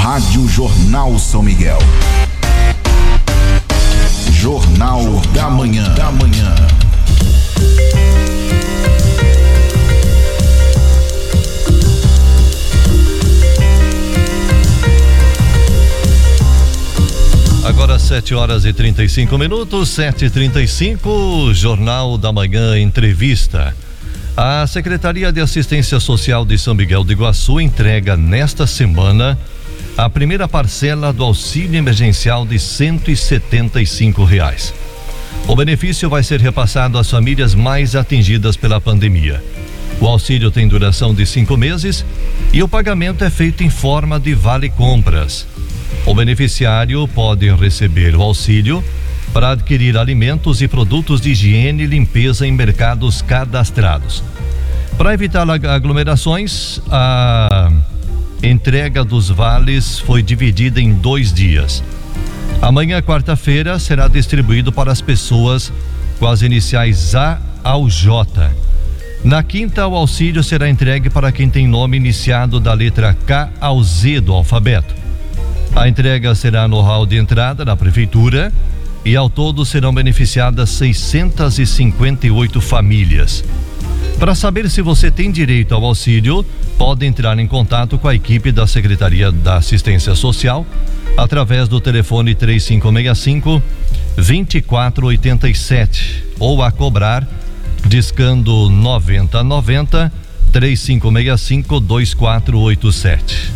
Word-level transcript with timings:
Rádio 0.00 0.48
Jornal 0.48 1.18
São 1.18 1.42
Miguel. 1.42 1.78
Jornal, 4.32 5.02
Jornal 5.02 5.22
da 5.34 5.50
Manhã. 5.50 5.94
Da 5.94 6.10
Manhã. 6.10 6.54
Agora 17.62 17.98
7 17.98 18.34
horas 18.34 18.64
e 18.64 18.72
35 18.72 19.36
minutos, 19.36 19.90
7 19.90 20.24
e 20.24 20.30
35 20.30 21.52
Jornal 21.52 22.16
da 22.16 22.32
Manhã 22.32 22.80
Entrevista. 22.80 23.76
A 24.34 24.66
Secretaria 24.66 25.30
de 25.30 25.42
Assistência 25.42 26.00
Social 26.00 26.46
de 26.46 26.56
São 26.56 26.74
Miguel 26.74 27.04
do 27.04 27.12
Iguaçu 27.12 27.60
entrega 27.60 28.16
nesta 28.16 28.66
semana 28.66 29.38
a 30.04 30.08
primeira 30.08 30.48
parcela 30.48 31.12
do 31.12 31.22
auxílio 31.22 31.76
emergencial 31.76 32.46
de 32.46 32.58
175 32.58 34.24
reais. 34.24 34.72
O 35.46 35.54
benefício 35.54 36.08
vai 36.08 36.22
ser 36.22 36.40
repassado 36.40 36.96
às 36.96 37.10
famílias 37.10 37.54
mais 37.54 37.94
atingidas 37.94 38.56
pela 38.56 38.80
pandemia. 38.80 39.44
O 40.00 40.06
auxílio 40.06 40.50
tem 40.50 40.66
duração 40.66 41.14
de 41.14 41.26
cinco 41.26 41.54
meses 41.54 42.02
e 42.50 42.62
o 42.62 42.68
pagamento 42.68 43.22
é 43.24 43.28
feito 43.28 43.62
em 43.62 43.68
forma 43.68 44.18
de 44.18 44.32
vale 44.32 44.70
compras. 44.70 45.46
O 46.06 46.14
beneficiário 46.14 47.06
pode 47.08 47.52
receber 47.54 48.16
o 48.16 48.22
auxílio 48.22 48.82
para 49.34 49.50
adquirir 49.50 49.98
alimentos 49.98 50.62
e 50.62 50.68
produtos 50.68 51.20
de 51.20 51.32
higiene 51.32 51.82
e 51.82 51.86
limpeza 51.86 52.46
em 52.46 52.52
mercados 52.52 53.20
cadastrados. 53.20 54.24
Para 54.96 55.12
evitar 55.12 55.46
aglomerações, 55.50 56.80
a 56.90 57.70
entrega 58.42 59.04
dos 59.04 59.28
vales 59.28 59.98
foi 59.98 60.22
dividida 60.22 60.80
em 60.80 60.92
dois 60.92 61.32
dias. 61.32 61.82
Amanhã, 62.62 63.00
quarta-feira, 63.02 63.78
será 63.78 64.08
distribuído 64.08 64.72
para 64.72 64.92
as 64.92 65.00
pessoas 65.00 65.72
com 66.18 66.26
as 66.26 66.42
iniciais 66.42 67.14
A 67.14 67.38
ao 67.62 67.88
J. 67.88 68.50
Na 69.22 69.42
quinta, 69.42 69.86
o 69.86 69.94
auxílio 69.94 70.42
será 70.42 70.68
entregue 70.68 71.10
para 71.10 71.30
quem 71.30 71.48
tem 71.48 71.66
nome 71.66 71.96
iniciado 71.96 72.58
da 72.58 72.72
letra 72.72 73.14
K 73.26 73.50
ao 73.60 73.82
Z 73.82 74.20
do 74.20 74.32
alfabeto. 74.32 74.94
A 75.76 75.88
entrega 75.88 76.34
será 76.34 76.66
no 76.66 76.80
hall 76.80 77.06
de 77.06 77.16
entrada 77.16 77.64
da 77.64 77.76
prefeitura 77.76 78.52
e 79.04 79.14
ao 79.16 79.28
todo 79.30 79.64
serão 79.64 79.92
beneficiadas 79.92 80.70
658 80.70 82.60
famílias. 82.60 83.44
Para 84.20 84.34
saber 84.34 84.68
se 84.68 84.82
você 84.82 85.10
tem 85.10 85.32
direito 85.32 85.74
ao 85.74 85.82
auxílio, 85.82 86.44
pode 86.76 87.06
entrar 87.06 87.38
em 87.38 87.46
contato 87.46 87.96
com 87.96 88.06
a 88.06 88.14
equipe 88.14 88.52
da 88.52 88.66
Secretaria 88.66 89.32
da 89.32 89.56
Assistência 89.56 90.14
Social 90.14 90.66
através 91.16 91.68
do 91.68 91.80
telefone 91.80 92.34
3565 92.34 93.62
2487 94.16 96.24
ou 96.38 96.62
a 96.62 96.70
cobrar 96.70 97.26
discando 97.86 98.68
9090 98.68 100.12
3565 100.52 101.80
2487. 101.80 103.52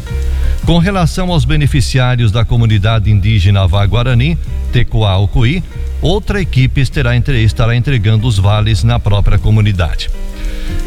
Com 0.65 0.79
relação 0.79 1.31
aos 1.31 1.45
beneficiários 1.45 2.33
da 2.33 2.43
comunidade 2.43 3.11
indígena 3.11 3.67
Vaguarani, 3.67 4.39
Tecoa-Ocuí, 4.73 5.63
outra 6.01 6.41
equipe 6.41 6.81
estará, 6.81 7.15
estará 7.17 7.77
entregando 7.77 8.27
os 8.27 8.39
vales 8.39 8.83
na 8.83 8.99
própria 8.99 9.39
comunidade. 9.39 10.09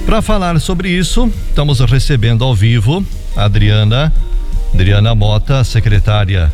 Para 0.08 0.22
falar 0.22 0.58
sobre 0.62 0.90
isso, 0.90 1.30
estamos 1.50 1.82
recebendo 1.82 2.42
ao 2.42 2.56
vivo 2.56 3.06
a 3.36 3.44
Adriana, 3.44 4.14
Adriana 4.74 5.14
Mota, 5.14 5.66
secretária 5.66 6.50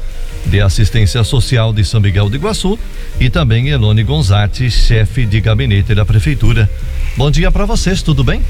de 0.48 0.60
Assistência 0.60 1.24
Social 1.24 1.72
de 1.72 1.86
São 1.86 2.02
Miguel 2.02 2.32
do 2.32 2.36
Iguaçu, 2.36 2.80
e 3.20 3.30
também 3.30 3.70
Elone 3.70 4.02
Gonzatti, 4.02 4.72
chefe 4.72 5.28
de 5.28 5.40
gabinete 5.40 5.94
da 5.94 6.04
prefeitura. 6.04 6.68
Bom 7.16 7.30
dia 7.30 7.52
para 7.52 7.64
vocês, 7.68 8.02
tudo 8.02 8.24
bem? 8.24 8.42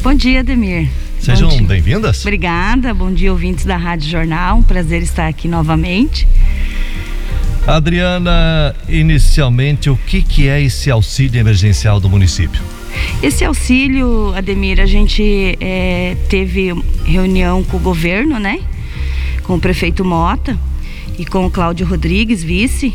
Bom 0.00 0.14
dia, 0.14 0.38
Ademir. 0.38 0.88
Sejam 1.18 1.50
bem-vindas. 1.64 2.20
Obrigada, 2.20 2.94
bom 2.94 3.12
dia, 3.12 3.32
ouvintes 3.32 3.64
da 3.64 3.76
Rádio 3.76 4.08
Jornal. 4.08 4.58
Um 4.58 4.62
prazer 4.62 5.02
estar 5.02 5.26
aqui 5.26 5.48
novamente. 5.48 6.28
Adriana, 7.66 8.76
inicialmente, 8.88 9.90
o 9.90 9.96
que, 9.96 10.22
que 10.22 10.46
é 10.46 10.62
esse 10.62 10.88
auxílio 10.88 11.40
emergencial 11.40 11.98
do 11.98 12.08
município? 12.08 12.62
Esse 13.22 13.44
auxílio, 13.44 14.34
Ademir, 14.34 14.80
a 14.80 14.86
gente 14.86 15.56
é, 15.60 16.16
teve 16.28 16.74
reunião 17.04 17.62
com 17.62 17.76
o 17.76 17.80
governo, 17.80 18.38
né? 18.38 18.60
Com 19.44 19.54
o 19.54 19.60
prefeito 19.60 20.04
Mota 20.04 20.58
e 21.18 21.24
com 21.24 21.46
o 21.46 21.50
Cláudio 21.50 21.86
Rodrigues, 21.86 22.42
vice, 22.42 22.94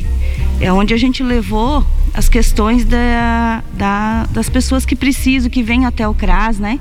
é 0.60 0.72
onde 0.72 0.94
a 0.94 0.98
gente 0.98 1.24
levou 1.24 1.86
as 2.18 2.28
questões 2.28 2.84
da, 2.84 3.64
da, 3.74 4.26
das 4.32 4.50
pessoas 4.50 4.88
que 4.88 4.96
precisam, 4.96 5.52
que 5.52 5.62
vêm 5.62 5.86
até 5.86 6.08
o 6.08 6.16
CRAS, 6.16 6.58
né? 6.58 6.80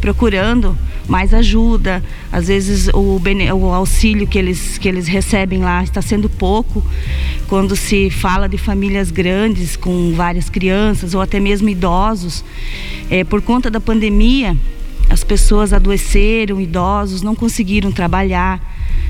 Procurando 0.00 0.76
mais 1.06 1.32
ajuda. 1.32 2.02
Às 2.32 2.48
vezes 2.48 2.88
o, 2.88 3.20
o 3.54 3.72
auxílio 3.72 4.26
que 4.26 4.36
eles, 4.36 4.76
que 4.76 4.88
eles 4.88 5.06
recebem 5.06 5.60
lá 5.60 5.84
está 5.84 6.02
sendo 6.02 6.28
pouco. 6.28 6.84
Quando 7.46 7.76
se 7.76 8.10
fala 8.10 8.48
de 8.48 8.58
famílias 8.58 9.12
grandes 9.12 9.76
com 9.76 10.12
várias 10.12 10.50
crianças 10.50 11.14
ou 11.14 11.20
até 11.20 11.38
mesmo 11.38 11.68
idosos, 11.68 12.44
é, 13.08 13.22
por 13.22 13.40
conta 13.42 13.70
da 13.70 13.78
pandemia, 13.78 14.56
as 15.08 15.22
pessoas 15.22 15.72
adoeceram, 15.72 16.60
idosos, 16.60 17.22
não 17.22 17.36
conseguiram 17.36 17.92
trabalhar. 17.92 18.60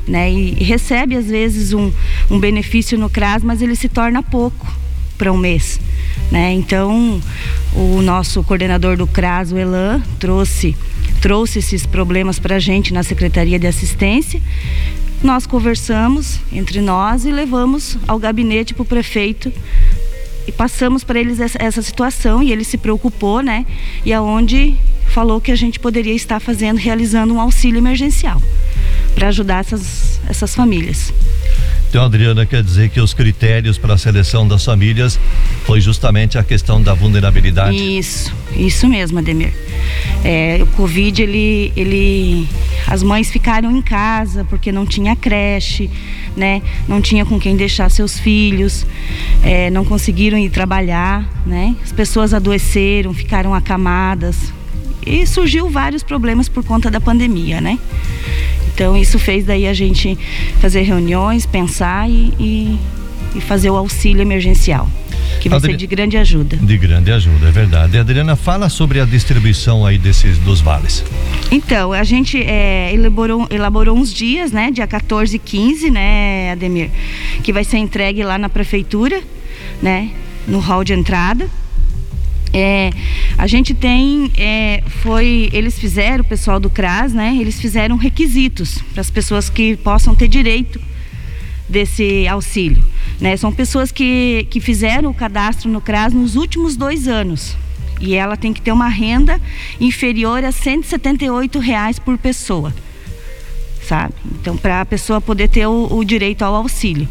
Né? 0.06 0.30
E, 0.30 0.62
recebe 0.62 1.16
às 1.16 1.24
vezes 1.24 1.72
um, 1.72 1.90
um 2.30 2.38
benefício 2.38 2.98
no 2.98 3.08
CRAS, 3.08 3.42
mas 3.42 3.62
ele 3.62 3.74
se 3.74 3.88
torna 3.88 4.22
pouco 4.22 4.83
para 5.16 5.32
um 5.32 5.36
mês. 5.36 5.80
Né? 6.30 6.52
Então, 6.52 7.20
o 7.74 8.00
nosso 8.02 8.42
coordenador 8.42 8.96
do 8.96 9.06
CRAS, 9.06 9.52
o 9.52 9.56
Elan, 9.56 10.02
trouxe, 10.18 10.76
trouxe 11.20 11.58
esses 11.58 11.86
problemas 11.86 12.38
para 12.38 12.56
a 12.56 12.58
gente 12.58 12.92
na 12.92 13.02
Secretaria 13.02 13.58
de 13.58 13.66
Assistência. 13.66 14.40
Nós 15.22 15.46
conversamos 15.46 16.38
entre 16.52 16.80
nós 16.80 17.24
e 17.24 17.32
levamos 17.32 17.96
ao 18.06 18.18
gabinete 18.18 18.74
para 18.74 18.82
o 18.82 18.86
prefeito 18.86 19.52
e 20.46 20.52
passamos 20.52 21.02
para 21.02 21.18
eles 21.18 21.40
essa, 21.40 21.58
essa, 21.62 21.80
situação 21.80 22.42
e 22.42 22.52
ele 22.52 22.64
se 22.64 22.76
preocupou, 22.76 23.40
né? 23.40 23.64
E 24.04 24.12
aonde 24.12 24.76
falou 25.06 25.40
que 25.40 25.50
a 25.50 25.56
gente 25.56 25.80
poderia 25.80 26.14
estar 26.14 26.40
fazendo, 26.40 26.76
realizando 26.76 27.32
um 27.32 27.40
auxílio 27.40 27.78
emergencial 27.78 28.42
para 29.14 29.28
ajudar 29.28 29.60
essas, 29.60 30.20
essas 30.28 30.54
famílias. 30.54 31.12
Então, 31.94 32.06
Adriana, 32.06 32.44
quer 32.44 32.60
dizer 32.60 32.90
que 32.90 33.00
os 33.00 33.14
critérios 33.14 33.78
para 33.78 33.94
a 33.94 33.96
seleção 33.96 34.48
das 34.48 34.64
famílias 34.64 35.16
foi 35.64 35.80
justamente 35.80 36.36
a 36.36 36.42
questão 36.42 36.82
da 36.82 36.92
vulnerabilidade? 36.92 37.76
Isso, 37.76 38.34
isso 38.56 38.88
mesmo, 38.88 39.20
Ademir. 39.20 39.54
É, 40.24 40.58
o 40.60 40.66
Covid, 40.74 41.22
ele, 41.22 41.72
ele. 41.76 42.48
As 42.88 43.00
mães 43.04 43.30
ficaram 43.30 43.70
em 43.70 43.80
casa 43.80 44.44
porque 44.44 44.72
não 44.72 44.84
tinha 44.84 45.14
creche, 45.14 45.88
né? 46.36 46.62
Não 46.88 47.00
tinha 47.00 47.24
com 47.24 47.38
quem 47.38 47.54
deixar 47.54 47.88
seus 47.92 48.18
filhos, 48.18 48.84
é, 49.44 49.70
não 49.70 49.84
conseguiram 49.84 50.36
ir 50.36 50.50
trabalhar, 50.50 51.24
né? 51.46 51.76
As 51.80 51.92
pessoas 51.92 52.34
adoeceram, 52.34 53.14
ficaram 53.14 53.54
acamadas. 53.54 54.52
E 55.06 55.24
surgiu 55.28 55.70
vários 55.70 56.02
problemas 56.02 56.48
por 56.48 56.64
conta 56.64 56.90
da 56.90 57.00
pandemia, 57.00 57.60
né? 57.60 57.78
Então 58.74 58.96
isso 58.96 59.18
fez 59.18 59.44
daí 59.44 59.66
a 59.66 59.74
gente 59.74 60.18
fazer 60.60 60.82
reuniões, 60.82 61.46
pensar 61.46 62.10
e, 62.10 62.32
e, 62.38 62.78
e 63.36 63.40
fazer 63.40 63.70
o 63.70 63.76
auxílio 63.76 64.20
emergencial 64.20 64.88
que 65.40 65.48
vai 65.48 65.58
Adri... 65.58 65.72
ser 65.72 65.76
de 65.76 65.86
grande 65.86 66.16
ajuda. 66.16 66.56
De 66.56 66.78
grande 66.78 67.12
ajuda, 67.12 67.48
é 67.48 67.50
verdade. 67.50 67.98
Adriana, 67.98 68.36
fala 68.36 68.68
sobre 68.68 69.00
a 69.00 69.04
distribuição 69.04 69.84
aí 69.84 69.98
desses 69.98 70.38
dos 70.38 70.60
vales. 70.60 71.04
Então, 71.50 71.92
a 71.92 72.04
gente 72.04 72.42
é, 72.42 72.92
elaborou, 72.92 73.46
elaborou 73.50 73.96
uns 73.96 74.12
dias, 74.12 74.52
né, 74.52 74.70
dia 74.70 74.86
14 74.86 75.36
e 75.36 75.38
15, 75.38 75.90
né, 75.90 76.52
Ademir, 76.52 76.90
que 77.42 77.52
vai 77.52 77.64
ser 77.64 77.78
entregue 77.78 78.22
lá 78.22 78.38
na 78.38 78.48
prefeitura, 78.48 79.20
né, 79.82 80.10
no 80.46 80.58
hall 80.60 80.84
de 80.84 80.92
entrada. 80.92 81.48
É, 82.56 82.92
a 83.36 83.48
gente 83.48 83.74
tem, 83.74 84.30
é, 84.38 84.80
foi, 85.02 85.50
eles 85.52 85.76
fizeram, 85.76 86.22
o 86.22 86.24
pessoal 86.24 86.60
do 86.60 86.70
CRAS, 86.70 87.12
né? 87.12 87.36
Eles 87.40 87.60
fizeram 87.60 87.96
requisitos 87.96 88.78
para 88.92 89.00
as 89.00 89.10
pessoas 89.10 89.50
que 89.50 89.76
possam 89.78 90.14
ter 90.14 90.28
direito 90.28 90.80
desse 91.68 92.28
auxílio. 92.28 92.84
Né? 93.20 93.36
São 93.36 93.52
pessoas 93.52 93.90
que, 93.90 94.46
que 94.50 94.60
fizeram 94.60 95.10
o 95.10 95.14
cadastro 95.14 95.68
no 95.68 95.80
CRAS 95.80 96.12
nos 96.12 96.36
últimos 96.36 96.76
dois 96.76 97.08
anos. 97.08 97.56
E 98.00 98.14
ela 98.14 98.36
tem 98.36 98.52
que 98.52 98.62
ter 98.62 98.70
uma 98.70 98.88
renda 98.88 99.40
inferior 99.80 100.44
a 100.44 100.52
178 100.52 101.58
reais 101.58 101.98
por 101.98 102.16
pessoa. 102.16 102.72
Sabe? 103.82 104.14
Então, 104.40 104.56
para 104.56 104.80
a 104.80 104.86
pessoa 104.86 105.20
poder 105.20 105.48
ter 105.48 105.66
o, 105.66 105.88
o 105.90 106.04
direito 106.04 106.42
ao 106.42 106.54
auxílio. 106.54 107.08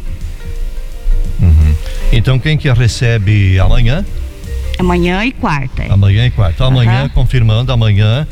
Uhum. 1.40 1.74
Então, 2.12 2.38
quem 2.38 2.56
que 2.56 2.72
recebe 2.72 3.58
amanhã? 3.58 4.04
Amanhã 4.78 5.24
e 5.24 5.32
quarta. 5.32 5.84
Amanhã 5.92 6.26
e 6.26 6.30
quarta. 6.30 6.54
Então, 6.54 6.66
amanhã, 6.66 7.02
uhum. 7.04 7.08
confirmando, 7.10 7.72
amanhã 7.72 8.26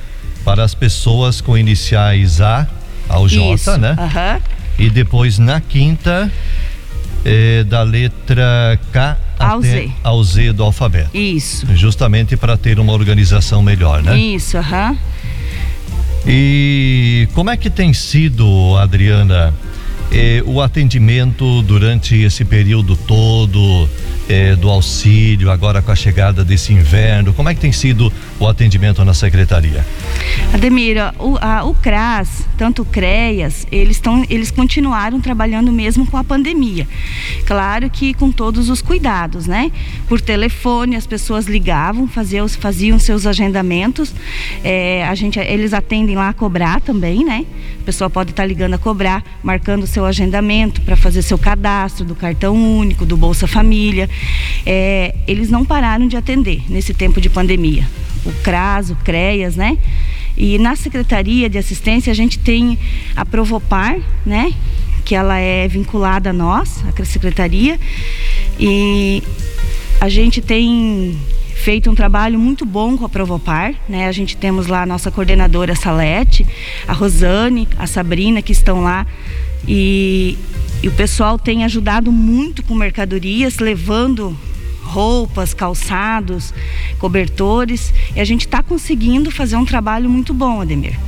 para 0.45 0.65
as 0.65 0.75
pessoas 0.75 1.41
com 1.41 1.57
iniciais 1.57 2.41
A 2.41 2.67
ao 3.09 3.29
J, 3.29 3.55
Isso. 3.55 3.77
né? 3.79 3.97
Uhum. 3.99 4.41
E 4.79 4.91
depois 4.91 5.39
na 5.39 5.61
quinta, 5.61 6.31
é, 7.25 7.63
da 7.65 7.83
letra 7.83 8.79
K 8.93 9.17
Ao 9.39 9.61
Z. 9.63 9.91
ao 10.03 10.25
Z 10.25 10.53
do 10.53 10.65
alfabeto. 10.65 11.17
Isso. 11.17 11.67
Justamente 11.75 12.37
para 12.37 12.57
ter 12.57 12.79
uma 12.79 12.93
organização 12.93 13.63
melhor, 13.63 14.03
né? 14.03 14.17
Isso, 14.19 14.59
aham. 14.59 14.97
E 16.27 17.29
como 17.35 17.51
é 17.51 17.57
que 17.57 17.69
tem 17.69 17.93
sido, 17.93 18.77
Adriana, 18.77 19.53
eh, 20.13 20.43
o 20.47 20.61
atendimento 20.61 21.63
durante 21.63 22.17
esse 22.17 22.45
período 22.45 22.97
todo 22.97 23.89
eh, 24.29 24.55
do 24.57 24.69
auxílio, 24.69 25.51
agora 25.51 25.83
com 25.83 25.91
a 25.91 25.97
chegada 25.97 26.45
desse 26.45 26.73
inverno? 26.73 27.33
Como 27.33 27.49
é 27.49 27.55
que 27.55 27.61
tem 27.61 27.73
sido 27.73 28.13
o 28.39 28.47
atendimento 28.47 29.05
na 29.05 29.15
secretaria? 29.15 29.85
Ademira, 30.53 31.15
o, 31.19 31.37
a- 31.41 31.65
o 31.65 31.75
CRAS, 31.75 32.47
tanto 32.57 32.83
o 32.83 32.85
CREAS, 32.85 33.67
eles, 33.73 33.99
tão, 34.01 34.25
eles 34.29 34.51
continuaram 34.51 35.21
trabalhando 35.21 35.73
mesmo 35.73 36.07
com 36.07 36.17
a 36.17 36.25
pandemia. 36.25 36.87
Claro 37.47 37.89
que 37.91 38.15
com 38.15 38.31
todos 38.31 38.69
os 38.69 38.81
cuidados, 38.83 39.47
né? 39.47 39.71
Por 40.09 40.21
telefone, 40.21 40.97
as 40.97 41.07
pessoas 41.07 41.47
ligavam, 41.47 42.07
faziam, 42.09 42.49
faziam 42.49 42.99
seus 42.99 43.27
agendamentos. 43.27 44.15
É, 44.63 45.05
a 45.07 45.15
gente, 45.15 45.39
eles 45.39 45.73
atendem 45.73 46.17
lá 46.17 46.29
a 46.29 46.33
cobrar 46.33 46.81
também, 46.81 47.25
né? 47.25 47.45
A 47.81 47.85
pessoa 47.85 48.09
pode 48.09 48.31
estar 48.31 48.45
ligando 48.47 48.75
a 48.75 48.79
cobrar, 48.79 49.25
marcando 49.43 49.87
seu 49.87 50.05
agendamento 50.07 50.81
para 50.83 50.97
fazer 50.97 51.23
seu 51.23 51.37
cadastro 51.39 52.05
do 52.05 52.15
cartão 52.15 52.55
único, 52.55 53.05
do 53.05 53.17
Bolsa 53.17 53.47
Família. 53.47 54.09
É, 54.65 55.15
eles 55.27 55.51
não 55.51 55.65
pararam 55.65 56.07
de 56.07 56.17
atender 56.17 56.63
nesse 56.69 56.95
tempo 56.95 57.21
de 57.21 57.29
pandemia. 57.29 57.87
O 58.25 58.33
CRAS, 58.43 58.91
o 58.91 58.97
CREAS, 58.97 59.57
né? 59.57 59.79
E 60.37 60.59
na 60.59 60.77
Secretaria 60.77 61.49
de 61.49 61.59
Assistência 61.59 62.11
a 62.11 62.15
gente 62.15 62.39
tem 62.39 62.79
a 63.15 63.25
Provopar, 63.25 63.99
né? 64.25 64.53
Que 65.05 65.15
ela 65.15 65.39
é 65.39 65.67
vinculada 65.69 66.31
a 66.31 66.33
nós, 66.33 66.83
a 66.87 67.05
Secretaria. 67.05 67.79
E 68.59 69.23
a 70.01 70.09
gente 70.09 70.41
tem 70.41 71.19
feito 71.63 71.89
um 71.89 71.95
trabalho 71.95 72.39
muito 72.39 72.67
bom 72.67 72.97
com 72.97 73.05
a 73.05 73.09
Provopar, 73.09 73.75
né? 73.89 74.09
A 74.09 74.13
gente 74.13 74.37
temos 74.37 74.67
lá 74.67 74.83
a 74.83 74.87
nossa 74.87 75.11
coordenadora 75.11 75.77
Salete, 75.77 76.47
a 76.89 76.93
Rosane, 76.93 77.69
a 77.79 77.87
Sabrina 77.87 78.43
que 78.43 78.53
estão 78.53 78.83
lá 78.83 79.07
e, 79.67 80.37
e 80.83 80.89
o 80.89 80.93
pessoal 80.93 81.39
tem 81.39 81.65
ajudado 81.65 82.11
muito 82.11 82.63
com 82.63 82.75
mercadorias, 82.75 83.59
levando 83.59 84.37
roupas, 84.83 85.55
calçados, 85.55 86.53
cobertores 86.99 87.95
e 88.15 88.21
a 88.21 88.25
gente 88.25 88.43
está 88.43 88.63
conseguindo 88.63 89.31
fazer 89.31 89.57
um 89.57 89.65
trabalho 89.65 90.11
muito 90.11 90.35
bom, 90.35 90.61
Ademir. 90.61 90.99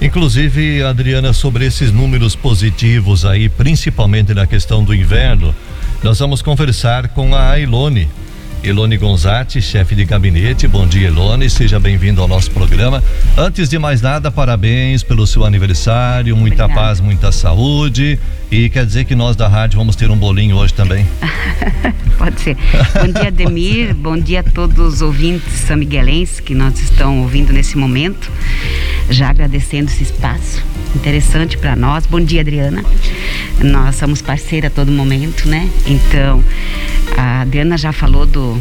Inclusive, 0.00 0.82
Adriana, 0.82 1.32
sobre 1.32 1.66
esses 1.66 1.92
números 1.92 2.34
positivos 2.34 3.24
aí, 3.24 3.48
principalmente 3.48 4.34
na 4.34 4.46
questão 4.46 4.82
do 4.82 4.94
inverno, 4.94 5.54
nós 6.02 6.18
vamos 6.18 6.42
conversar 6.42 7.08
com 7.08 7.34
a 7.34 7.58
Ilone. 7.58 8.08
Elone 8.62 8.96
Gonzatti, 8.96 9.60
chefe 9.60 9.96
de 9.96 10.04
gabinete. 10.04 10.68
Bom 10.68 10.86
dia, 10.86 11.08
Elone. 11.08 11.50
Seja 11.50 11.80
bem-vindo 11.80 12.22
ao 12.22 12.28
nosso 12.28 12.48
programa. 12.52 13.02
Antes 13.36 13.68
de 13.68 13.76
mais 13.76 14.00
nada, 14.00 14.30
parabéns 14.30 15.02
pelo 15.02 15.26
seu 15.26 15.44
aniversário. 15.44 16.36
Muita 16.36 16.64
Obrigada. 16.64 16.88
paz, 16.88 17.00
muita 17.00 17.32
saúde. 17.32 18.20
E 18.52 18.68
quer 18.68 18.86
dizer 18.86 19.04
que 19.04 19.16
nós 19.16 19.34
da 19.34 19.48
rádio 19.48 19.78
vamos 19.78 19.96
ter 19.96 20.10
um 20.12 20.16
bolinho 20.16 20.56
hoje 20.56 20.72
também. 20.74 21.04
Pode 22.16 22.40
ser. 22.40 22.56
Bom 22.94 23.12
dia, 23.12 23.28
Ademir. 23.34 23.94
Bom 23.96 24.16
dia 24.16 24.40
a 24.40 24.44
todos 24.44 24.78
os 24.78 25.02
ouvintes 25.02 25.54
samiguelenses 25.54 26.38
que 26.38 26.54
nós 26.54 26.78
estão 26.78 27.20
ouvindo 27.20 27.52
nesse 27.52 27.76
momento. 27.76 28.30
Já 29.12 29.28
agradecendo 29.28 29.90
esse 29.90 30.04
espaço 30.04 30.64
interessante 30.96 31.58
para 31.58 31.76
nós. 31.76 32.06
Bom 32.06 32.18
dia, 32.18 32.40
Adriana. 32.40 32.82
Nós 33.62 33.96
somos 33.96 34.22
parceira 34.22 34.68
a 34.68 34.70
todo 34.70 34.90
momento, 34.90 35.46
né? 35.46 35.68
Então, 35.86 36.42
a 37.14 37.42
Adriana 37.42 37.76
já 37.76 37.92
falou 37.92 38.24
do, 38.24 38.58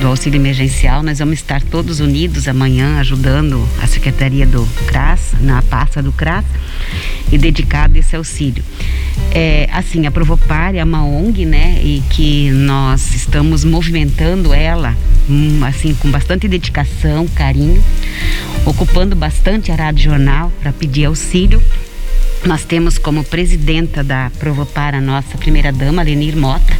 do 0.00 0.06
auxílio 0.06 0.38
emergencial. 0.38 1.02
Nós 1.02 1.18
vamos 1.18 1.34
estar 1.34 1.62
todos 1.62 2.00
unidos 2.00 2.46
amanhã 2.46 2.98
ajudando 3.00 3.66
a 3.82 3.86
Secretaria 3.86 4.46
do 4.46 4.66
CRAS, 4.86 5.32
na 5.40 5.62
pasta 5.62 6.02
do 6.02 6.12
CRAS, 6.12 6.44
e 7.32 7.38
dedicado 7.38 7.96
esse 7.98 8.14
auxílio. 8.16 8.62
É, 9.32 9.68
assim, 9.72 10.06
a 10.06 10.10
Provopar 10.10 10.74
é 10.74 10.82
uma 10.82 11.04
ONG, 11.04 11.44
né, 11.44 11.80
e 11.82 12.02
que 12.10 12.50
nós 12.50 13.14
estamos 13.14 13.64
movimentando 13.64 14.52
ela, 14.52 14.96
hum, 15.28 15.60
assim, 15.64 15.94
com 15.94 16.10
bastante 16.10 16.48
dedicação, 16.48 17.26
carinho, 17.28 17.82
ocupando 18.64 19.14
bastante 19.14 19.70
a 19.70 19.74
Rádio 19.74 20.04
Jornal 20.04 20.52
para 20.60 20.72
pedir 20.72 21.04
auxílio. 21.04 21.62
Nós 22.44 22.64
temos 22.64 22.96
como 22.96 23.22
presidenta 23.22 24.02
da 24.02 24.30
Provopar 24.38 24.94
a 24.94 25.00
nossa 25.00 25.36
primeira-dama, 25.36 26.02
Lenir 26.02 26.36
Mota. 26.36 26.74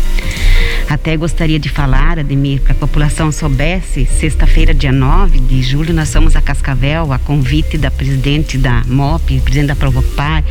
Até 0.90 1.16
gostaria 1.16 1.60
de 1.60 1.68
falar, 1.68 2.18
Ademir, 2.18 2.60
para 2.62 2.72
a 2.72 2.74
população 2.74 3.30
soubesse, 3.30 4.06
sexta-feira, 4.06 4.74
dia 4.74 4.90
9 4.90 5.38
de 5.38 5.62
julho, 5.62 5.94
nós 5.94 6.08
somos 6.08 6.34
a 6.34 6.40
Cascavel, 6.40 7.12
a 7.12 7.18
convite 7.20 7.78
da 7.78 7.92
presidente 7.92 8.58
da 8.58 8.82
MOP, 8.88 9.38
presidente 9.38 9.68
da 9.68 9.76
Provopar, 9.76 10.42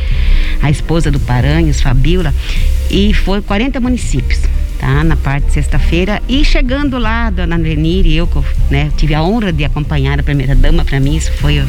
a 0.62 0.70
esposa 0.70 1.10
do 1.10 1.20
Paranhos, 1.20 1.82
Fabiola, 1.82 2.34
e 2.90 3.12
foi 3.12 3.42
40 3.42 3.80
municípios. 3.80 4.40
Tá, 4.78 5.04
na 5.04 5.14
parte 5.14 5.48
de 5.48 5.52
sexta-feira 5.52 6.22
e 6.26 6.42
chegando 6.42 6.96
lá, 6.96 7.28
dona 7.28 7.58
Lenir 7.58 8.06
e 8.06 8.16
eu, 8.16 8.26
né, 8.70 8.90
tive 8.96 9.14
a 9.14 9.22
honra 9.22 9.52
de 9.52 9.62
acompanhar 9.62 10.18
a 10.18 10.22
primeira 10.22 10.54
dama, 10.54 10.86
para 10.86 10.98
mim 10.98 11.16
isso 11.16 11.30
foi, 11.32 11.62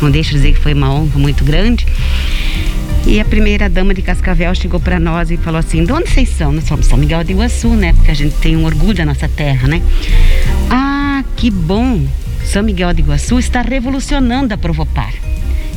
não 0.00 0.10
deixo 0.10 0.30
de 0.30 0.36
dizer 0.36 0.52
que 0.54 0.60
foi 0.60 0.72
uma 0.72 0.90
honra 0.90 1.18
muito 1.18 1.44
grande. 1.44 1.86
E 3.06 3.20
a 3.20 3.24
primeira 3.24 3.68
dama 3.68 3.94
de 3.94 4.02
Cascavel 4.02 4.52
chegou 4.56 4.80
para 4.80 4.98
nós 4.98 5.30
e 5.30 5.36
falou 5.36 5.60
assim: 5.60 5.84
de 5.84 5.92
onde 5.92 6.10
vocês 6.10 6.28
são? 6.28 6.50
Nós 6.50 6.64
somos 6.64 6.86
São 6.86 6.98
Miguel 6.98 7.22
de 7.22 7.32
Iguaçu, 7.32 7.68
né? 7.68 7.92
Porque 7.92 8.10
a 8.10 8.14
gente 8.14 8.34
tem 8.38 8.56
um 8.56 8.64
orgulho 8.64 8.94
da 8.94 9.04
nossa 9.04 9.28
terra, 9.28 9.68
né? 9.68 9.80
Ah, 10.68 11.22
que 11.36 11.48
bom! 11.48 12.04
São 12.44 12.64
Miguel 12.64 12.92
de 12.92 13.02
Iguaçu 13.02 13.38
está 13.38 13.62
revolucionando 13.62 14.52
a 14.52 14.58
Provopar. 14.58 15.12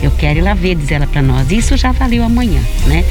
Eu 0.02 0.12
quero 0.12 0.40
ir 0.40 0.42
lá 0.42 0.54
ver, 0.54 0.76
diz 0.76 0.90
ela 0.92 1.06
para 1.06 1.22
nós. 1.22 1.52
Isso 1.52 1.76
já 1.76 1.92
valeu 1.92 2.24
amanhã, 2.24 2.62
né? 2.88 3.04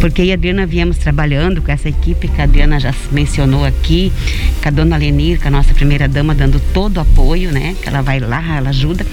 Porque 0.00 0.20
eu 0.20 0.26
e 0.26 0.30
a 0.32 0.34
Adriana 0.34 0.66
viemos 0.66 0.98
trabalhando 0.98 1.62
com 1.62 1.70
essa 1.70 1.88
equipe 1.88 2.28
que 2.28 2.40
a 2.40 2.44
Adriana 2.44 2.80
já 2.80 2.92
mencionou 3.12 3.64
aqui, 3.64 4.12
com 4.60 4.68
a 4.68 4.72
dona 4.72 4.96
Lenir, 4.96 5.40
com 5.40 5.48
a 5.48 5.50
nossa 5.50 5.72
primeira 5.72 6.08
dama, 6.08 6.34
dando 6.34 6.60
todo 6.74 6.96
o 6.96 7.00
apoio, 7.00 7.52
né? 7.52 7.76
Que 7.80 7.88
ela 7.88 8.02
vai 8.02 8.18
lá, 8.18 8.56
ela 8.56 8.70
ajuda. 8.70 9.06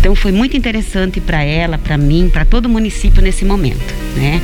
Então 0.00 0.14
foi 0.14 0.32
muito 0.32 0.56
interessante 0.56 1.20
para 1.20 1.42
ela, 1.42 1.76
para 1.76 1.98
mim, 1.98 2.30
para 2.32 2.46
todo 2.46 2.64
o 2.64 2.68
município 2.70 3.20
nesse 3.20 3.44
momento, 3.44 3.94
né? 4.16 4.40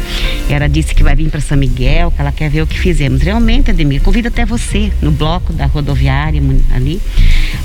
Ela 0.51 0.69
disse 0.69 0.95
que 0.95 1.03
vai 1.03 1.17
vir 1.17 1.31
para 1.31 1.41
São 1.41 1.57
Miguel, 1.57 2.11
que 2.11 2.21
ela 2.21 2.31
quer 2.31 2.51
ver 2.51 2.61
o 2.61 2.67
que 2.67 2.79
fizemos. 2.79 3.23
Realmente, 3.23 3.71
Ademir, 3.71 4.03
convido 4.03 4.29
até 4.29 4.45
você 4.45 4.93
no 5.01 5.11
bloco 5.11 5.55
da 5.55 5.65
rodoviária 5.65 6.43
ali, 6.75 7.01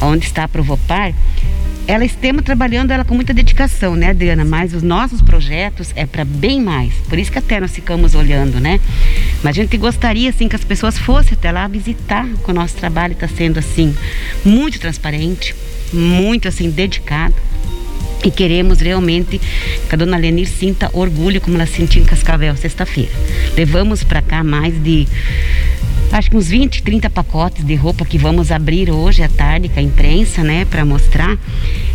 onde 0.01 0.25
está 0.25 0.45
a 0.45 0.47
Provopar. 0.47 1.13
Ela 1.85 2.05
estamos 2.05 2.43
trabalhando 2.43 2.91
ela 2.91 3.03
com 3.03 3.13
muita 3.13 3.33
dedicação, 3.33 3.93
né, 3.97 4.11
Adriana? 4.11 4.45
Mas 4.45 4.73
os 4.73 4.81
nossos 4.81 5.21
projetos 5.21 5.91
é 5.93 6.05
para 6.05 6.23
bem 6.23 6.61
mais. 6.61 6.93
Por 7.09 7.19
isso 7.19 7.29
que 7.29 7.39
até 7.39 7.59
nós 7.59 7.73
ficamos 7.73 8.15
olhando, 8.15 8.57
né? 8.61 8.79
Mas 9.43 9.57
a 9.57 9.61
gente 9.61 9.75
gostaria 9.75 10.29
assim 10.29 10.47
que 10.47 10.55
as 10.55 10.63
pessoas 10.63 10.97
fossem 10.97 11.33
até 11.33 11.51
lá 11.51 11.67
visitar, 11.67 12.25
que 12.25 12.49
o 12.49 12.53
nosso 12.53 12.77
trabalho 12.77 13.11
está 13.11 13.27
sendo 13.27 13.59
assim 13.59 13.93
muito 14.45 14.79
transparente, 14.79 15.53
muito 15.91 16.47
assim 16.47 16.69
dedicado. 16.69 17.35
E 18.23 18.29
queremos 18.29 18.79
realmente 18.79 19.39
que 19.89 19.95
a 19.95 19.97
dona 19.97 20.17
Lenir 20.17 20.47
sinta 20.47 20.89
orgulho 20.93 21.41
como 21.41 21.55
ela 21.55 21.65
sentiu 21.65 22.01
em 22.01 22.05
Cascavel 22.05 22.55
sexta-feira. 22.55 23.11
Levamos 23.55 24.03
para 24.03 24.21
cá 24.21 24.43
mais 24.43 24.73
de 24.83 25.07
acho 26.11 26.29
que 26.29 26.35
uns 26.37 26.49
20, 26.49 26.83
30 26.83 27.09
pacotes 27.09 27.65
de 27.65 27.73
roupa 27.75 28.05
que 28.05 28.17
vamos 28.17 28.51
abrir 28.51 28.91
hoje 28.91 29.23
à 29.23 29.29
tarde 29.29 29.69
com 29.69 29.79
a 29.79 29.83
imprensa, 29.83 30.43
né, 30.43 30.65
para 30.65 30.83
mostrar. 30.83 31.37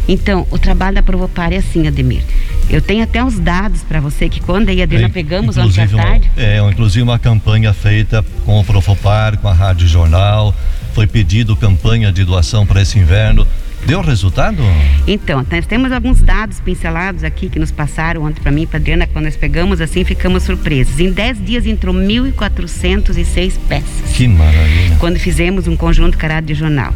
Então, 0.08 0.46
o 0.50 0.58
trabalho 0.58 0.96
da 0.96 1.02
Provopar 1.02 1.52
é 1.52 1.58
assim, 1.58 1.86
Ademir. 1.86 2.22
Eu 2.68 2.80
tenho 2.80 3.04
até 3.04 3.22
uns 3.22 3.38
dados 3.38 3.82
para 3.82 4.00
você 4.00 4.28
que 4.28 4.40
quando 4.40 4.70
aí 4.70 4.80
a 4.80 4.84
Adriana 4.84 5.06
É, 5.06 5.10
pegamos 5.10 5.56
ontem 5.56 5.82
à 5.82 5.88
tarde. 5.88 6.30
Uma, 6.34 6.44
é, 6.44 6.58
inclusive 6.70 7.02
uma 7.02 7.18
campanha 7.18 7.72
feita 7.72 8.24
com 8.44 8.58
o 8.58 8.64
Profopar, 8.64 9.36
com 9.38 9.48
a 9.48 9.52
Rádio 9.52 9.86
Jornal. 9.86 10.54
Foi 10.94 11.06
pedido 11.06 11.54
campanha 11.54 12.10
de 12.10 12.24
doação 12.24 12.66
para 12.66 12.80
esse 12.80 12.98
inverno. 12.98 13.46
Deu 13.86 14.00
resultado? 14.00 14.62
Então, 15.06 15.46
nós 15.48 15.64
temos 15.64 15.92
alguns 15.92 16.20
dados 16.20 16.58
pincelados 16.58 17.22
aqui 17.22 17.48
que 17.48 17.56
nos 17.56 17.70
passaram 17.70 18.24
ontem 18.24 18.40
para 18.40 18.50
mim 18.50 18.62
e 18.62 18.66
para 18.66 18.78
Adriana, 18.78 19.06
quando 19.06 19.26
nós 19.26 19.36
pegamos 19.36 19.80
assim, 19.80 20.02
ficamos 20.02 20.42
surpresos. 20.42 20.98
Em 20.98 21.12
10 21.12 21.44
dias 21.44 21.66
entrou 21.66 21.94
1.406 21.94 23.52
peças. 23.68 24.12
Que 24.12 24.26
maravilha. 24.26 24.96
Quando 24.98 25.20
fizemos 25.20 25.68
um 25.68 25.76
conjunto 25.76 26.18
carado 26.18 26.48
de 26.48 26.54
jornal. 26.54 26.92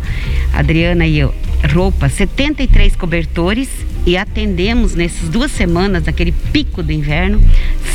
Adriana 0.52 1.06
e 1.06 1.16
eu, 1.16 1.32
roupa, 1.72 2.08
73 2.08 2.96
cobertores 2.96 3.68
e 4.04 4.16
atendemos 4.16 4.96
nessas 4.96 5.28
duas 5.28 5.52
semanas, 5.52 6.04
naquele 6.04 6.32
pico 6.32 6.82
do 6.82 6.90
inverno, 6.90 7.40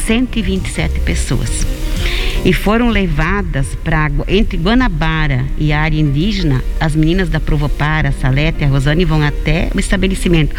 127 0.06 1.02
pessoas. 1.02 1.68
E 2.46 2.54
foram 2.54 2.90
levadas 2.90 3.74
para 3.84 4.12
entre 4.28 4.56
Guanabara 4.56 5.44
e 5.58 5.74
a 5.74 5.82
área 5.82 6.00
indígena, 6.00 6.64
as 6.80 6.96
meninas 6.96 7.28
da 7.28 7.40
Provopara, 7.40 8.10
a 8.10 8.12
Salete 8.12 8.62
e 8.62 8.66
a 8.66 8.68
Rosane 8.68 9.04
vão 9.04 9.24
até 9.24 9.72
o 9.74 9.80
estabelecimento. 9.80 10.56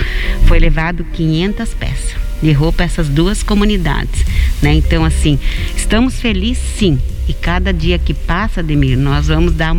Foi 0.46 0.58
levado 0.58 1.04
500 1.04 1.74
peças. 1.74 2.16
de 2.42 2.50
roupa 2.50 2.82
essas 2.82 3.08
duas 3.08 3.42
comunidades, 3.44 4.26
né? 4.60 4.74
Então 4.74 5.04
assim, 5.04 5.38
estamos 5.76 6.20
felizes 6.20 6.62
sim. 6.76 6.98
E 7.28 7.32
cada 7.32 7.72
dia 7.72 8.00
que 8.00 8.12
passa, 8.12 8.64
Demir, 8.64 8.98
nós 8.98 9.28
vamos 9.28 9.52
dar 9.52 9.74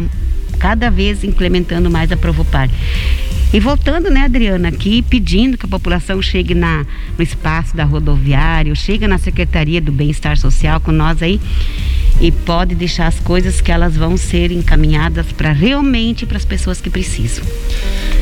cada 0.57 0.89
vez 0.89 1.25
implementando 1.25 1.89
mais 1.91 2.09
a 2.09 2.15
Provopar. 2.15 2.69
E 3.53 3.61
voltando, 3.61 4.09
né, 4.09 4.25
Adriana, 4.25 4.67
aqui 4.67 5.01
pedindo 5.01 5.57
que 5.57 5.65
a 5.65 5.69
população 5.69 6.21
chegue 6.21 6.53
na, 6.53 6.85
no 7.17 7.23
espaço 7.23 7.75
da 7.75 7.85
rodoviária, 7.85 8.75
chegue 8.75 9.07
na 9.07 9.17
Secretaria 9.17 9.79
do 9.79 9.91
Bem-Estar 9.91 10.37
Social 10.37 10.81
com 10.81 10.91
nós 10.91 11.21
aí 11.21 11.39
e 12.19 12.31
pode 12.31 12.75
deixar 12.75 13.07
as 13.07 13.19
coisas 13.19 13.61
que 13.61 13.71
elas 13.71 13.95
vão 13.95 14.17
ser 14.17 14.51
encaminhadas 14.51 15.25
para 15.31 15.51
realmente 15.51 16.25
para 16.25 16.37
as 16.37 16.45
pessoas 16.45 16.81
que 16.81 16.89
precisam. 16.89 17.45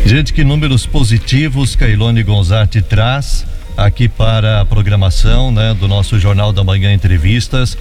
Gente, 0.06 0.34
que 0.34 0.44
números 0.44 0.86
positivos 0.86 1.76
que 1.76 1.84
a 1.84 1.88
Ilone 1.88 2.24
Gonzatti 2.24 2.82
traz 2.82 3.46
aqui 3.78 4.08
para 4.08 4.62
a 4.62 4.66
programação 4.66 5.52
né, 5.52 5.74
do 5.74 5.88
nosso 5.88 6.20
Jornal 6.20 6.54
da 6.54 6.64
Manhã 6.64 6.94
Entrevistas. 6.94 7.78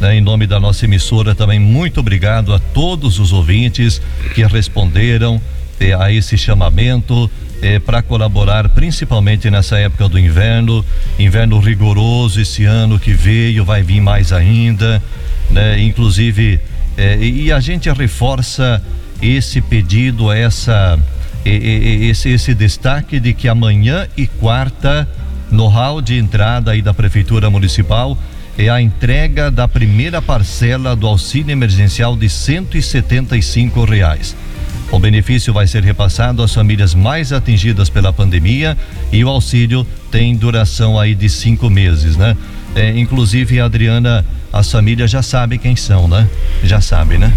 Né, 0.00 0.16
em 0.16 0.20
nome 0.20 0.46
da 0.46 0.60
nossa 0.60 0.84
emissora, 0.84 1.34
também 1.34 1.58
muito 1.58 2.00
obrigado 2.00 2.52
a 2.52 2.58
todos 2.58 3.18
os 3.18 3.32
ouvintes 3.32 4.00
que 4.34 4.44
responderam 4.44 5.40
eh, 5.80 5.94
a 5.94 6.12
esse 6.12 6.36
chamamento 6.36 7.30
eh, 7.62 7.78
para 7.78 8.02
colaborar, 8.02 8.68
principalmente 8.68 9.50
nessa 9.50 9.78
época 9.78 10.06
do 10.06 10.18
inverno, 10.18 10.84
inverno 11.18 11.58
rigoroso 11.58 12.38
esse 12.40 12.64
ano 12.64 12.98
que 12.98 13.14
veio, 13.14 13.64
vai 13.64 13.82
vir 13.82 14.02
mais 14.02 14.32
ainda, 14.32 15.02
né? 15.50 15.80
Inclusive, 15.82 16.60
eh, 16.96 17.18
e 17.18 17.52
a 17.52 17.60
gente 17.60 17.90
reforça 17.90 18.82
esse 19.20 19.60
pedido, 19.60 20.30
essa 20.30 20.98
esse, 21.44 22.30
esse 22.30 22.54
destaque 22.54 23.20
de 23.20 23.32
que 23.32 23.48
amanhã 23.48 24.08
e 24.16 24.26
quarta 24.26 25.08
no 25.50 25.68
hall 25.68 26.00
de 26.00 26.18
entrada 26.18 26.72
aí 26.72 26.82
da 26.82 26.92
prefeitura 26.92 27.48
municipal 27.48 28.18
é 28.58 28.68
a 28.68 28.80
entrega 28.80 29.50
da 29.50 29.68
primeira 29.68 30.20
parcela 30.20 30.96
do 30.96 31.06
auxílio 31.06 31.52
emergencial 31.52 32.16
de 32.16 32.28
175 32.28 33.84
reais. 33.84 34.34
O 34.90 34.98
benefício 34.98 35.52
vai 35.52 35.66
ser 35.66 35.82
repassado 35.82 36.42
às 36.42 36.54
famílias 36.54 36.94
mais 36.94 37.32
atingidas 37.32 37.90
pela 37.90 38.12
pandemia 38.12 38.76
e 39.12 39.22
o 39.24 39.28
auxílio 39.28 39.86
tem 40.10 40.34
duração 40.34 40.98
aí 40.98 41.14
de 41.14 41.28
cinco 41.28 41.68
meses, 41.68 42.16
né? 42.16 42.36
É, 42.76 42.90
inclusive, 42.90 43.58
Adriana, 43.58 44.22
as 44.52 44.70
famílias 44.70 45.10
já 45.10 45.22
sabem 45.22 45.58
quem 45.58 45.74
são, 45.74 46.06
né? 46.06 46.28
Já 46.62 46.78
sabem, 46.78 47.18
né? 47.18 47.32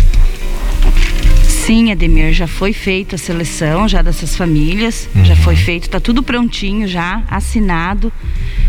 Sim, 1.48 1.94
Ademir, 1.94 2.34
já 2.34 2.46
foi 2.46 2.74
feita 2.74 3.16
a 3.16 3.18
seleção 3.18 3.88
já 3.88 4.02
dessas 4.02 4.36
famílias, 4.36 5.08
uhum. 5.16 5.24
já 5.24 5.38
foi 5.38 5.56
feito, 5.56 5.90
tá 5.90 6.00
tudo 6.00 6.22
prontinho 6.22 6.88
já, 6.88 7.24
assinado 7.30 8.12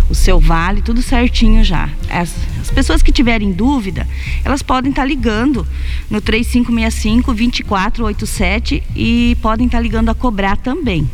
o 0.08 0.14
seu 0.14 0.38
vale, 0.38 0.80
tudo 0.80 1.02
certinho 1.02 1.64
já. 1.64 1.88
As, 2.08 2.32
as 2.60 2.70
pessoas 2.70 3.02
que 3.02 3.10
tiverem 3.10 3.50
dúvida, 3.50 4.06
elas 4.44 4.62
podem 4.62 4.90
estar 4.90 5.02
tá 5.02 5.08
ligando 5.08 5.66
no 6.08 6.20
3565 6.20 7.34
2487 7.34 8.82
e 8.94 9.36
podem 9.42 9.66
estar 9.66 9.78
tá 9.78 9.82
ligando 9.82 10.08
a 10.08 10.14
cobrar 10.14 10.56
também. 10.56 11.08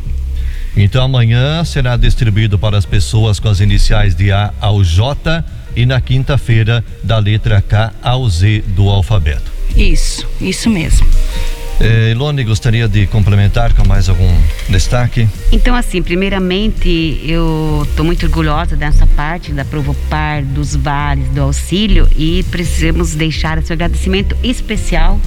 Então 0.77 1.03
amanhã 1.03 1.63
será 1.65 1.97
distribuído 1.97 2.59
para 2.59 2.77
as 2.77 2.85
pessoas 2.85 3.39
com 3.39 3.49
as 3.49 3.59
iniciais 3.59 4.13
de 4.13 4.31
A 4.31 4.53
ao 4.61 4.83
J 4.83 5.43
e 5.75 5.87
na 5.87 5.99
quinta-feira 5.99 6.85
da 7.03 7.17
letra 7.17 7.59
K 7.61 7.91
ao 8.01 8.29
Z 8.29 8.63
do 8.67 8.87
alfabeto. 8.87 9.51
Isso, 9.75 10.27
isso 10.39 10.69
mesmo. 10.69 11.07
Eh, 11.79 12.11
Ilone, 12.11 12.43
gostaria 12.43 12.87
de 12.87 13.05
complementar 13.05 13.73
com 13.73 13.87
mais 13.87 14.09
algum 14.09 14.33
destaque? 14.67 15.27
Então, 15.51 15.75
assim, 15.75 16.01
primeiramente, 16.01 17.21
eu 17.23 17.85
estou 17.87 18.03
muito 18.03 18.25
orgulhosa 18.25 18.75
dessa 18.75 19.05
parte 19.05 19.51
da 19.51 19.63
Provopar, 19.63 20.43
dos 20.43 20.75
vales, 20.75 21.29
do 21.29 21.41
auxílio 21.41 22.09
e 22.15 22.43
precisamos 22.49 23.13
deixar 23.13 23.59
esse 23.59 23.71
agradecimento 23.71 24.35
especial 24.43 25.19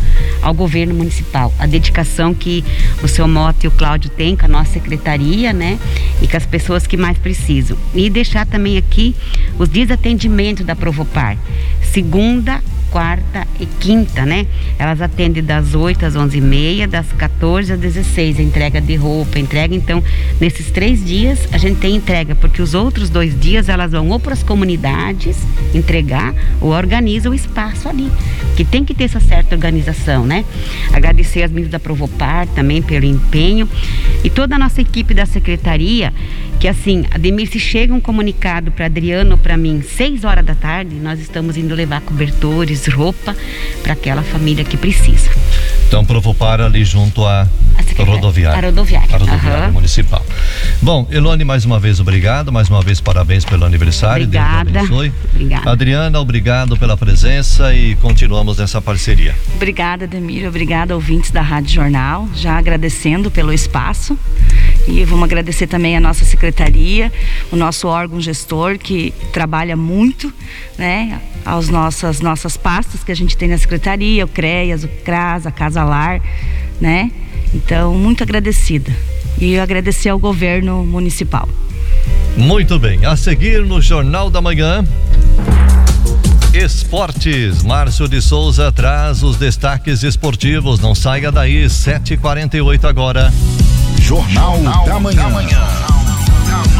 ao 0.42 0.52
governo 0.52 0.94
municipal. 0.94 1.54
A 1.56 1.66
dedicação 1.66 2.34
que 2.34 2.64
o 3.00 3.06
seu 3.06 3.28
Mota 3.28 3.66
e 3.66 3.68
o 3.68 3.70
Cláudio 3.70 4.10
têm 4.10 4.34
com 4.34 4.46
a 4.46 4.48
nossa 4.48 4.72
secretaria, 4.72 5.52
né? 5.52 5.78
E 6.20 6.26
com 6.26 6.36
as 6.36 6.46
pessoas 6.46 6.84
que 6.84 6.96
mais 6.96 7.16
precisam. 7.16 7.78
E 7.94 8.10
deixar 8.10 8.44
também 8.44 8.76
aqui 8.76 9.14
os 9.56 9.68
desatendimento 9.68 10.64
da 10.64 10.74
Provopar. 10.74 11.38
Segunda, 11.92 12.60
quarta 12.90 13.46
e 13.58 13.66
quinta, 13.66 14.26
né? 14.26 14.46
Elas 14.78 15.00
atendem 15.00 15.42
das 15.42 15.74
8 15.74 16.04
às 16.04 16.16
11 16.16 16.38
e 16.38 16.40
meia, 16.40 16.88
das 16.88 17.06
14 17.12 17.72
às 17.72 17.78
16, 17.78 18.38
a 18.38 18.42
entrega 18.42 18.80
de 18.80 18.94
roupa, 18.96 19.38
entrega. 19.38 19.74
Então, 19.74 20.02
nesses 20.40 20.70
três 20.70 21.04
dias 21.04 21.48
a 21.52 21.58
gente 21.58 21.78
tem 21.78 21.96
entrega, 21.96 22.34
porque 22.34 22.60
os 22.60 22.74
outros 22.74 23.08
dois 23.08 23.38
dias 23.38 23.68
elas 23.68 23.92
vão 23.92 24.08
ou 24.10 24.18
para 24.18 24.32
as 24.32 24.42
comunidades 24.42 25.36
entregar 25.74 26.34
ou 26.60 26.70
organizam 26.70 27.32
o 27.32 27.34
espaço 27.34 27.88
ali, 27.88 28.10
que 28.56 28.64
tem 28.64 28.84
que 28.84 28.94
ter 28.94 29.04
essa 29.04 29.20
certa 29.20 29.54
organização, 29.54 30.26
né? 30.26 30.44
Agradecer 30.92 31.42
as 31.42 31.50
meninas 31.50 31.70
da 31.70 31.78
Provopar 31.78 32.46
também 32.48 32.82
pelo 32.82 33.04
empenho 33.04 33.68
e 34.24 34.30
toda 34.30 34.56
a 34.56 34.58
nossa 34.58 34.80
equipe 34.80 35.14
da 35.14 35.26
secretaria 35.26 36.12
que 36.60 36.68
assim, 36.68 37.06
Ademir, 37.10 37.48
se 37.48 37.58
chega 37.58 37.94
um 37.94 38.00
comunicado 38.00 38.70
para 38.70 38.84
Adriano 38.84 39.32
ou 39.32 39.38
para 39.38 39.56
mim, 39.56 39.82
seis 39.82 40.24
horas 40.24 40.44
da 40.44 40.54
tarde, 40.54 40.94
nós 40.96 41.18
estamos 41.18 41.56
indo 41.56 41.74
levar 41.74 42.02
cobertores, 42.02 42.79
roupa 42.88 43.36
para 43.82 43.92
aquela 43.92 44.22
família 44.22 44.64
que 44.64 44.76
precisa. 44.76 45.30
Então, 45.86 46.04
Provopar 46.04 46.60
ali 46.60 46.84
junto 46.84 47.26
à 47.26 47.48
rodoviária. 47.98 48.58
A 48.58 48.70
rodoviária. 48.70 49.08
A 49.14 49.18
rodoviária 49.18 49.66
uhum. 49.66 49.72
municipal. 49.72 50.24
Bom, 50.80 51.06
Elone, 51.10 51.44
mais 51.44 51.64
uma 51.64 51.78
vez 51.78 52.00
obrigado, 52.00 52.52
mais 52.52 52.68
uma 52.68 52.80
vez 52.80 53.00
parabéns 53.00 53.44
pelo 53.44 53.64
aniversário. 53.64 54.24
Obrigada. 54.24 54.70
Deus 54.70 54.84
abençoe. 54.84 55.12
Obrigada. 55.34 55.70
Adriana, 55.70 56.20
obrigado 56.20 56.76
pela 56.76 56.96
presença 56.96 57.74
e 57.74 57.94
continuamos 57.96 58.58
nessa 58.58 58.80
parceria. 58.80 59.34
Obrigada, 59.56 60.06
Demir, 60.06 60.46
obrigada 60.46 60.94
ouvintes 60.94 61.30
da 61.30 61.42
Rádio 61.42 61.74
Jornal, 61.74 62.28
já 62.34 62.56
agradecendo 62.56 63.30
pelo 63.30 63.52
espaço. 63.52 64.18
E 64.90 65.04
vamos 65.04 65.24
agradecer 65.24 65.66
também 65.68 65.96
a 65.96 66.00
nossa 66.00 66.24
secretaria, 66.24 67.12
o 67.52 67.56
nosso 67.56 67.86
órgão 67.86 68.20
gestor 68.20 68.76
que 68.76 69.14
trabalha 69.32 69.76
muito, 69.76 70.32
né, 70.76 71.20
aos 71.44 71.68
nossas 71.68 72.20
nossas 72.20 72.56
pastas 72.56 73.04
que 73.04 73.12
a 73.12 73.14
gente 73.14 73.36
tem 73.36 73.48
na 73.48 73.56
secretaria, 73.56 74.24
o 74.24 74.28
CREAS, 74.28 74.84
o 74.84 74.88
CRAS, 74.88 75.46
a 75.46 75.50
Casa 75.50 75.84
Lar, 75.84 76.20
né? 76.80 77.10
Então, 77.54 77.94
muito 77.94 78.22
agradecida. 78.22 78.90
E 79.40 79.58
agradecer 79.58 80.08
ao 80.08 80.18
governo 80.18 80.84
municipal. 80.84 81.48
Muito 82.36 82.78
bem. 82.78 83.04
A 83.06 83.16
seguir 83.16 83.64
no 83.64 83.80
Jornal 83.80 84.30
da 84.30 84.40
Manhã. 84.40 84.84
Esportes. 86.52 87.62
Márcio 87.62 88.08
de 88.08 88.20
Souza 88.20 88.70
traz 88.72 89.22
os 89.22 89.36
destaques 89.36 90.02
esportivos. 90.02 90.80
Não 90.80 90.94
saia 90.94 91.30
daí. 91.30 91.64
7h48 91.66 92.84
agora. 92.84 93.32
Jornal, 94.10 94.54
Jornal 94.56 94.86
da 94.86 94.98
Manhã. 94.98 95.22
Da 95.22 95.28
manhã. 95.28 96.70